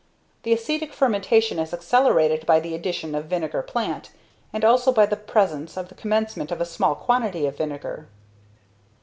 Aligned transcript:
The 0.41 0.51
acetic 0.51 0.93
fermentation 0.93 1.59
is 1.59 1.75
accelerated 1.75 2.47
by 2.47 2.59
the 2.59 2.73
addition 2.73 3.13
of 3.13 3.25
vinegar 3.25 3.61
plant, 3.61 4.09
and 4.51 4.65
also 4.65 4.91
by 4.91 5.05
the 5.05 5.15
presence 5.15 5.75
from 5.75 5.85
the 5.85 5.93
commencement 5.93 6.51
of 6.51 6.59
a 6.59 6.65
small 6.65 6.95
quantity 6.95 7.45
of 7.45 7.55
vinegar. 7.57 8.07